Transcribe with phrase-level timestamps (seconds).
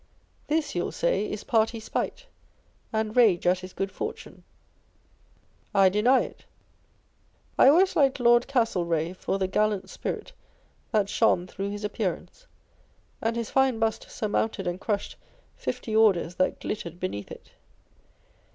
[0.47, 2.25] This, you'll say, is party spite,
[2.91, 4.43] and rage at his good fortune.
[5.75, 6.43] I deny it.
[7.55, 10.33] I always liked Lord Castlereagh for the gallant spirit
[10.91, 12.47] that shone through his appearance;
[13.21, 15.17] and his fine bust surmounted and crushed
[15.55, 17.51] fifty orders that glittered beneath it.